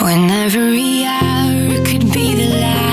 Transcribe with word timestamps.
When 0.00 0.30
every 0.30 1.04
hour 1.04 1.84
could 1.84 2.12
be 2.12 2.34
the 2.34 2.48
last. 2.60 2.87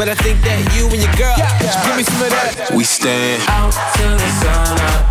But 0.00 0.08
I 0.08 0.14
think 0.14 0.40
that 0.40 0.56
you 0.74 0.88
and 0.88 0.96
your 0.96 1.12
girl 1.12 1.36
yeah, 1.36 1.60
yeah. 1.60 1.68
should 1.68 1.84
give 1.84 1.96
me 1.98 2.04
some 2.04 2.22
of 2.22 2.30
that. 2.32 2.72
We 2.74 2.84
stand 2.84 3.42
out 3.52 3.76
till 4.00 4.16
the 4.16 4.28
sun 4.40 4.80
up. 4.96 5.09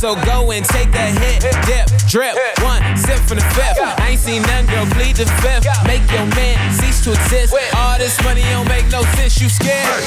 So 0.00 0.14
go 0.24 0.50
and 0.50 0.64
take 0.64 0.88
a 0.94 1.12
hit, 1.20 1.42
dip, 1.66 1.86
drip, 2.08 2.34
one 2.62 2.80
sip 2.96 3.18
from 3.28 3.36
the 3.36 3.44
fifth. 3.52 3.76
I 3.78 4.12
ain't 4.12 4.18
seen 4.18 4.40
none, 4.40 4.64
girl, 4.64 4.86
plead 4.96 5.16
the 5.16 5.26
fifth. 5.44 5.66
Make 5.86 6.10
your 6.10 6.24
man 6.24 6.72
cease 6.72 7.04
to 7.04 7.10
exist. 7.12 7.54
All 7.76 7.98
this 7.98 8.16
money 8.24 8.40
don't 8.48 8.66
make 8.66 8.90
no 8.90 9.02
sense, 9.16 9.38
you 9.38 9.50
scared. 9.50 10.02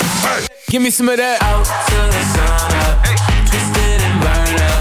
Give 0.67 0.81
me 0.81 0.89
some 0.89 1.09
of 1.09 1.17
that. 1.17 1.43
Out 1.43 1.65
to 1.65 1.99
the 2.09 2.23
sun 2.33 2.73
up, 2.89 3.05
twisted 3.45 4.01
and 4.01 4.21
burned 4.23 4.61
up. 4.63 4.72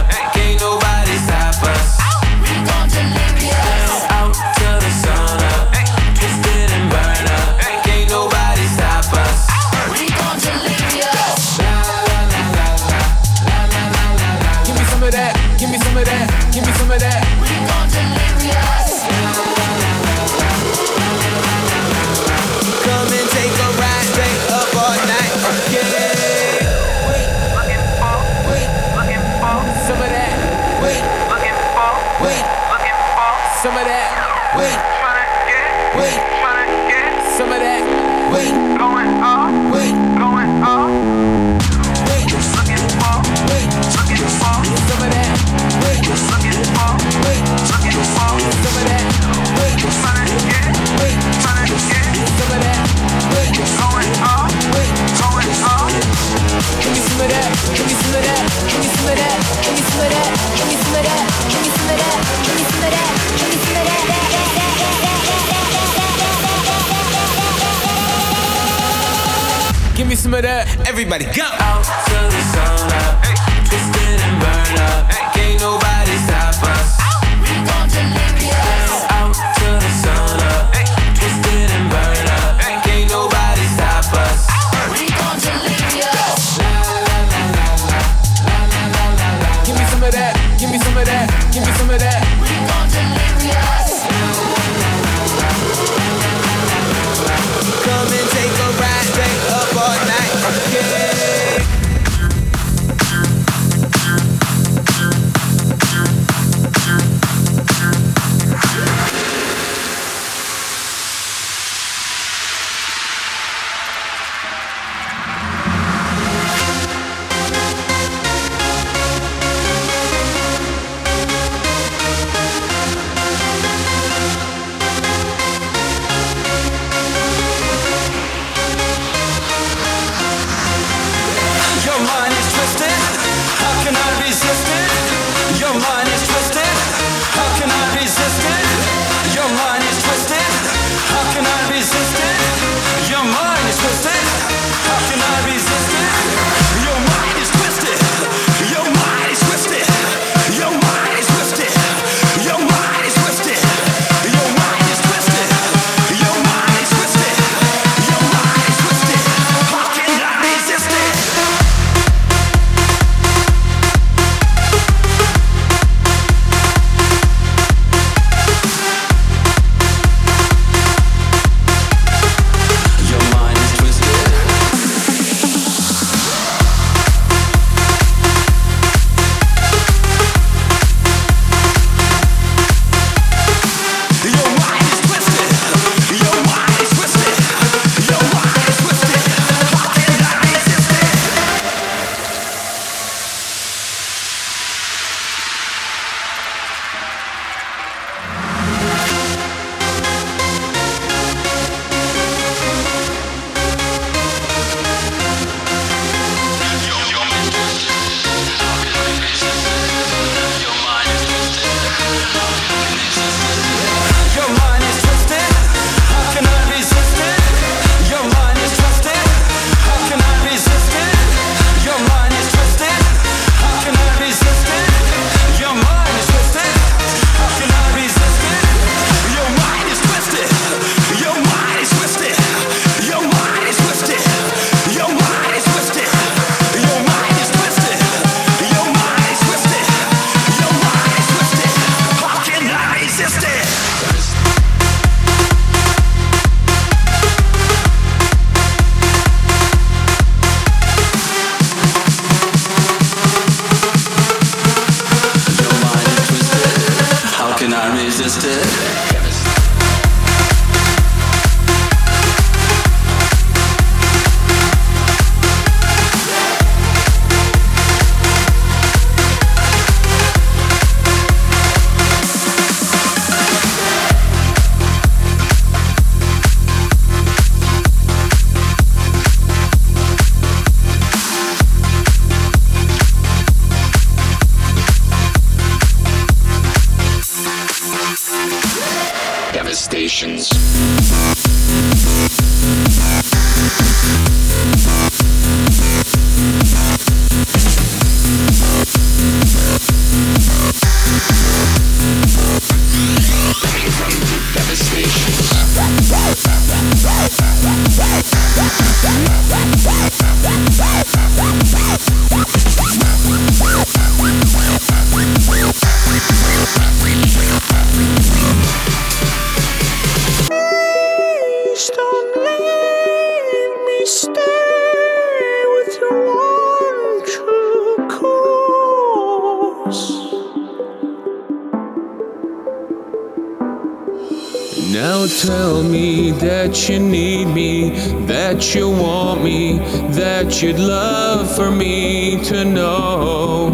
That 336.73 336.89
you 336.89 336.99
need 336.99 337.45
me, 337.47 337.91
that 338.27 338.75
you 338.75 338.89
want 338.89 339.45
me, 339.45 339.79
that 340.13 340.63
you'd 340.63 340.79
love 340.79 341.55
for 341.55 341.71
me 341.71 342.43
to 342.45 342.65
know. 342.65 343.71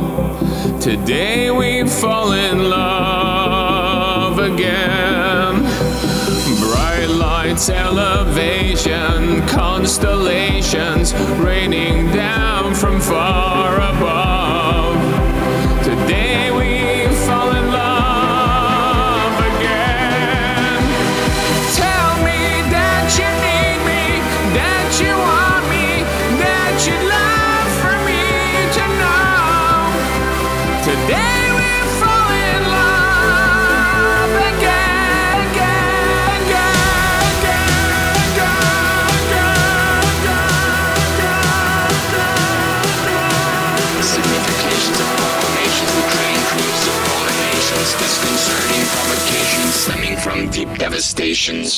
Today 0.80 1.50
we 1.50 1.88
fall 1.88 2.32
in 2.32 2.68
love 2.68 4.38
again. 4.40 4.97
Lights, 7.58 7.70
elevation, 7.70 9.44
constellations 9.48 11.12
raining 11.42 12.06
down 12.12 12.72
from 12.72 13.00
far 13.00 13.74
above. 13.78 14.17
Devastations. 50.64 51.76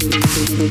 Yeah. 0.00 0.68